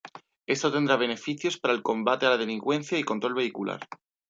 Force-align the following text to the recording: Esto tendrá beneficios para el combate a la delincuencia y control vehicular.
Esto 0.47 0.71
tendrá 0.71 0.95
beneficios 0.95 1.59
para 1.59 1.75
el 1.75 1.83
combate 1.83 2.25
a 2.25 2.31
la 2.31 2.37
delincuencia 2.37 2.97
y 2.97 3.03
control 3.03 3.35
vehicular. 3.35 3.87